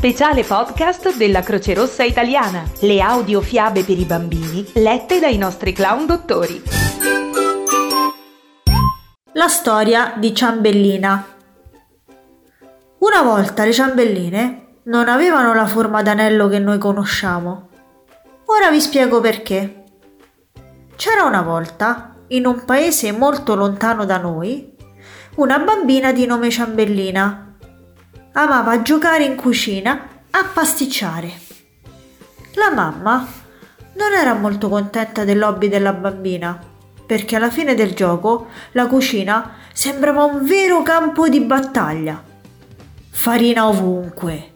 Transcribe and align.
speciale 0.00 0.44
podcast 0.44 1.14
della 1.18 1.42
Croce 1.42 1.74
Rossa 1.74 2.04
Italiana, 2.04 2.64
le 2.80 3.02
audiofiabe 3.02 3.84
per 3.84 3.98
i 3.98 4.06
bambini 4.06 4.66
lette 4.76 5.20
dai 5.20 5.36
nostri 5.36 5.74
clown 5.74 6.06
dottori. 6.06 6.62
La 9.34 9.48
storia 9.48 10.14
di 10.16 10.34
Ciambellina. 10.34 11.26
Una 13.00 13.22
volta 13.22 13.66
le 13.66 13.74
ciambelline 13.74 14.78
non 14.84 15.06
avevano 15.06 15.52
la 15.52 15.66
forma 15.66 16.00
d'anello 16.00 16.48
che 16.48 16.58
noi 16.58 16.78
conosciamo. 16.78 17.68
Ora 18.46 18.70
vi 18.70 18.80
spiego 18.80 19.20
perché. 19.20 19.84
C'era 20.96 21.24
una 21.24 21.42
volta, 21.42 22.14
in 22.28 22.46
un 22.46 22.64
paese 22.64 23.12
molto 23.12 23.54
lontano 23.54 24.06
da 24.06 24.16
noi, 24.16 24.74
una 25.34 25.58
bambina 25.58 26.10
di 26.10 26.24
nome 26.24 26.48
Ciambellina 26.48 27.49
amava 28.32 28.82
giocare 28.82 29.24
in 29.24 29.34
cucina 29.34 30.08
a 30.30 30.44
pasticciare. 30.44 31.32
La 32.54 32.70
mamma 32.72 33.26
non 33.94 34.12
era 34.12 34.34
molto 34.34 34.68
contenta 34.68 35.24
dell'hobby 35.24 35.68
della 35.68 35.92
bambina, 35.92 36.58
perché 37.04 37.36
alla 37.36 37.50
fine 37.50 37.74
del 37.74 37.92
gioco 37.92 38.48
la 38.72 38.86
cucina 38.86 39.54
sembrava 39.72 40.24
un 40.24 40.44
vero 40.44 40.82
campo 40.82 41.28
di 41.28 41.40
battaglia. 41.40 42.22
Farina 43.10 43.68
ovunque, 43.68 44.52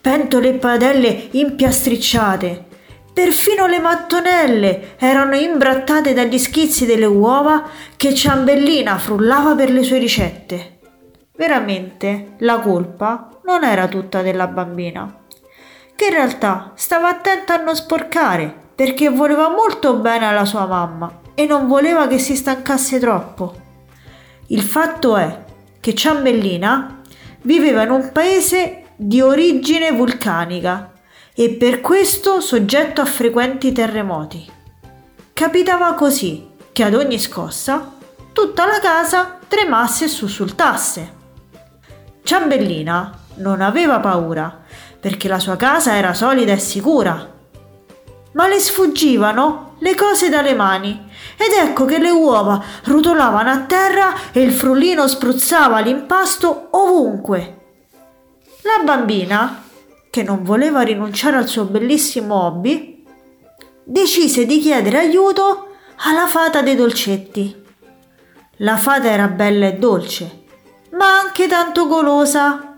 pentole 0.00 0.48
e 0.48 0.54
padelle 0.54 1.28
impiastricciate, 1.32 2.64
perfino 3.12 3.66
le 3.66 3.78
mattonelle 3.78 4.96
erano 4.98 5.36
imbrattate 5.36 6.14
dagli 6.14 6.38
schizzi 6.38 6.86
delle 6.86 7.04
uova 7.04 7.68
che 7.96 8.14
Ciambellina 8.14 8.96
frullava 8.96 9.54
per 9.54 9.70
le 9.70 9.82
sue 9.82 9.98
ricette. 9.98 10.77
Veramente 11.38 12.34
la 12.38 12.58
colpa 12.58 13.28
non 13.44 13.62
era 13.62 13.86
tutta 13.86 14.22
della 14.22 14.48
bambina, 14.48 15.20
che 15.94 16.06
in 16.06 16.10
realtà 16.10 16.72
stava 16.74 17.10
attenta 17.10 17.54
a 17.54 17.62
non 17.62 17.76
sporcare 17.76 18.52
perché 18.74 19.08
voleva 19.08 19.48
molto 19.48 19.98
bene 19.98 20.26
alla 20.26 20.44
sua 20.44 20.66
mamma 20.66 21.20
e 21.34 21.46
non 21.46 21.68
voleva 21.68 22.08
che 22.08 22.18
si 22.18 22.34
stancasse 22.34 22.98
troppo. 22.98 23.54
Il 24.48 24.62
fatto 24.62 25.16
è 25.16 25.44
che 25.78 25.94
Ciambellina 25.94 27.02
viveva 27.42 27.84
in 27.84 27.90
un 27.90 28.10
paese 28.10 28.86
di 28.96 29.20
origine 29.20 29.92
vulcanica 29.92 30.90
e 31.32 31.50
per 31.50 31.80
questo 31.80 32.40
soggetto 32.40 33.00
a 33.00 33.04
frequenti 33.04 33.70
terremoti. 33.70 34.44
Capitava 35.32 35.94
così 35.94 36.48
che 36.72 36.82
ad 36.82 36.94
ogni 36.94 37.20
scossa 37.20 37.92
tutta 38.32 38.66
la 38.66 38.80
casa 38.80 39.38
tremasse 39.46 40.06
e 40.06 40.08
sussultasse. 40.08 41.17
Ciambellina 42.28 43.20
non 43.36 43.62
aveva 43.62 44.00
paura 44.00 44.60
perché 45.00 45.28
la 45.28 45.38
sua 45.38 45.56
casa 45.56 45.96
era 45.96 46.12
solida 46.12 46.52
e 46.52 46.58
sicura. 46.58 47.26
Ma 48.32 48.46
le 48.46 48.58
sfuggivano 48.58 49.76
le 49.78 49.94
cose 49.94 50.28
dalle 50.28 50.52
mani 50.52 51.08
ed 51.38 51.52
ecco 51.66 51.86
che 51.86 51.96
le 51.96 52.10
uova 52.10 52.62
rotolavano 52.84 53.48
a 53.48 53.60
terra 53.60 54.12
e 54.30 54.42
il 54.42 54.52
frullino 54.52 55.08
spruzzava 55.08 55.78
l'impasto 55.78 56.68
ovunque. 56.72 57.60
La 58.60 58.84
bambina, 58.84 59.64
che 60.10 60.22
non 60.22 60.42
voleva 60.42 60.82
rinunciare 60.82 61.38
al 61.38 61.48
suo 61.48 61.64
bellissimo 61.64 62.44
hobby, 62.44 63.06
decise 63.84 64.44
di 64.44 64.58
chiedere 64.58 64.98
aiuto 64.98 65.76
alla 66.04 66.26
fata 66.26 66.60
dei 66.60 66.76
dolcetti. 66.76 67.64
La 68.58 68.76
fata 68.76 69.08
era 69.10 69.28
bella 69.28 69.68
e 69.68 69.78
dolce 69.78 70.38
ma 70.90 71.18
anche 71.18 71.46
tanto 71.46 71.86
golosa. 71.86 72.76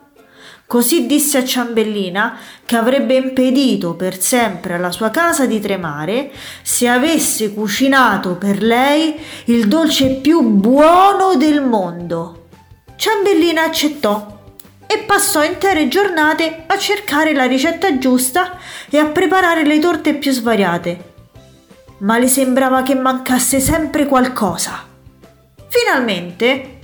Così 0.67 1.07
disse 1.07 1.39
a 1.39 1.45
Ciambellina 1.45 2.39
che 2.65 2.77
avrebbe 2.77 3.15
impedito 3.17 3.95
per 3.95 4.21
sempre 4.21 4.75
alla 4.75 4.93
sua 4.93 5.11
casa 5.11 5.45
di 5.45 5.59
tremare 5.59 6.31
se 6.63 6.87
avesse 6.87 7.53
cucinato 7.53 8.37
per 8.37 8.63
lei 8.63 9.19
il 9.47 9.67
dolce 9.67 10.21
più 10.21 10.43
buono 10.43 11.35
del 11.35 11.61
mondo. 11.61 12.47
Ciambellina 12.95 13.65
accettò 13.65 14.39
e 14.87 14.99
passò 14.99 15.43
intere 15.43 15.89
giornate 15.89 16.65
a 16.67 16.79
cercare 16.79 17.33
la 17.33 17.47
ricetta 17.47 17.99
giusta 17.99 18.59
e 18.89 18.99
a 18.99 19.07
preparare 19.07 19.65
le 19.65 19.79
torte 19.79 20.15
più 20.15 20.33
svariate. 20.33 21.13
Ma 21.99 22.19
le 22.19 22.29
sembrava 22.29 22.83
che 22.83 22.95
mancasse 22.95 23.59
sempre 23.59 24.07
qualcosa. 24.07 24.85
Finalmente 25.69 26.80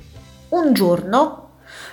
un 0.57 0.73
giorno 0.73 1.43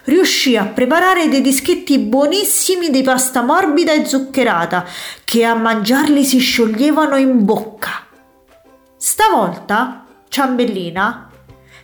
riuscì 0.05 0.57
a 0.57 0.65
preparare 0.65 1.29
dei 1.29 1.41
dischetti 1.41 1.97
buonissimi 1.99 2.89
di 2.89 3.01
pasta 3.01 3.41
morbida 3.41 3.93
e 3.93 4.05
zuccherata 4.05 4.85
che 5.23 5.45
a 5.45 5.53
mangiarli 5.53 6.23
si 6.23 6.39
scioglievano 6.39 7.15
in 7.15 7.45
bocca. 7.45 8.05
Stavolta 8.97 10.05
Ciambellina 10.27 11.29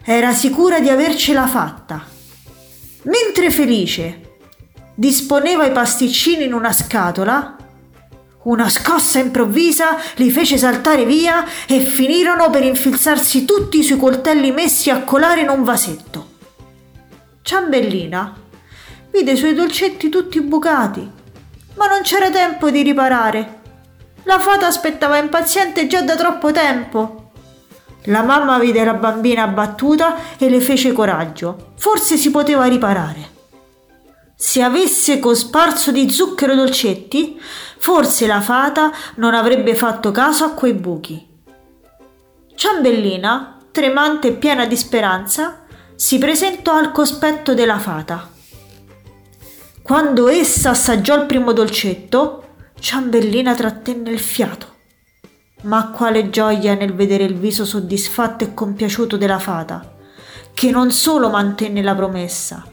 era 0.03 0.33
sicura 0.33 0.79
di 0.79 0.89
avercela 0.89 1.47
fatta. 1.47 2.03
Mentre 3.03 3.51
felice 3.51 4.37
disponeva 4.95 5.65
i 5.65 5.71
pasticcini 5.71 6.45
in 6.45 6.53
una 6.53 6.73
scatola, 6.73 7.55
una 8.43 8.69
scossa 8.69 9.19
improvvisa 9.19 9.97
li 10.15 10.31
fece 10.31 10.57
saltare 10.57 11.05
via 11.05 11.45
e 11.67 11.81
finirono 11.81 12.49
per 12.49 12.63
infilzarsi 12.63 13.45
tutti 13.45 13.83
sui 13.83 13.97
coltelli 13.97 14.51
messi 14.51 14.89
a 14.89 15.03
colare 15.03 15.41
in 15.41 15.49
un 15.49 15.63
vasetto. 15.63 16.28
Ciambellina 17.41 18.35
vide 19.11 19.31
i 19.31 19.37
suoi 19.37 19.53
dolcetti 19.53 20.09
tutti 20.09 20.39
bucati, 20.41 21.09
ma 21.75 21.87
non 21.87 22.01
c'era 22.01 22.29
tempo 22.29 22.69
di 22.69 22.83
riparare. 22.83 23.61
La 24.23 24.39
fata 24.39 24.67
aspettava 24.67 25.17
impaziente 25.17 25.87
già 25.87 26.01
da 26.01 26.15
troppo 26.15 26.51
tempo. 26.51 27.31
La 28.03 28.21
mamma 28.21 28.59
vide 28.59 28.83
la 28.83 28.93
bambina 28.93 29.43
abbattuta 29.43 30.37
e 30.37 30.49
le 30.49 30.61
fece 30.61 30.91
coraggio. 30.91 31.73
Forse 31.75 32.17
si 32.17 32.29
poteva 32.31 32.65
riparare. 32.65 33.37
Se 34.35 34.61
avesse 34.61 35.19
cosparso 35.19 35.91
di 35.91 36.09
zucchero 36.09 36.55
dolcetti, 36.55 37.39
forse 37.77 38.25
la 38.25 38.39
fata 38.39 38.91
non 39.15 39.33
avrebbe 39.33 39.75
fatto 39.75 40.11
caso 40.11 40.45
a 40.45 40.51
quei 40.51 40.73
buchi. 40.73 41.27
Ciambellina, 42.55 43.57
tremante 43.71 44.29
e 44.29 44.33
piena 44.33 44.65
di 44.65 44.77
speranza, 44.77 45.65
si 45.99 46.17
presentò 46.17 46.75
al 46.75 46.93
cospetto 46.93 47.53
della 47.53 47.77
fata. 47.77 48.29
Quando 49.81 50.29
essa 50.29 50.69
assaggiò 50.69 51.19
il 51.19 51.25
primo 51.25 51.51
dolcetto, 51.51 52.43
Ciambellina 52.79 53.53
trattenne 53.53 54.09
il 54.09 54.19
fiato. 54.19 54.75
Ma 55.63 55.89
quale 55.89 56.29
gioia 56.29 56.73
nel 56.73 56.93
vedere 56.93 57.25
il 57.25 57.35
viso 57.35 57.65
soddisfatto 57.65 58.45
e 58.45 58.53
compiaciuto 58.53 59.17
della 59.17 59.39
fata, 59.39 59.97
che 60.53 60.71
non 60.71 60.89
solo 60.91 61.29
mantenne 61.29 61.81
la 61.81 61.95
promessa, 61.95 62.63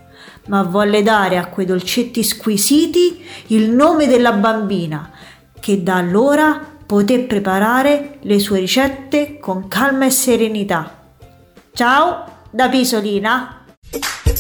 ma 0.47 0.63
volle 0.63 1.03
dare 1.03 1.37
a 1.37 1.47
quei 1.47 1.67
dolcetti 1.67 2.23
squisiti 2.23 3.25
il 3.49 3.71
nome 3.71 4.07
della 4.07 4.35
bambina, 4.35 5.11
che 5.59 5.83
da 5.83 5.97
allora 5.97 6.65
poté 6.87 7.19
preparare 7.25 8.19
le 8.21 8.39
sue 8.39 8.61
ricette 8.61 9.41
con 9.41 9.67
calma 9.67 10.07
e 10.07 10.11
serenità. 10.11 11.09
Ciao! 11.73 12.35
Da 12.57 12.71
Pisolina. 12.71 13.65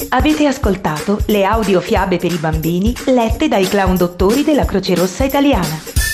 Avete 0.08 0.46
ascoltato 0.46 1.20
le 1.26 1.44
audiofiabe 1.44 2.16
per 2.16 2.32
i 2.32 2.38
bambini 2.38 2.94
lette 3.08 3.46
dai 3.46 3.68
clown 3.68 3.94
dottori 3.94 4.42
della 4.42 4.64
Croce 4.64 4.94
Rossa 4.94 5.24
Italiana. 5.24 6.05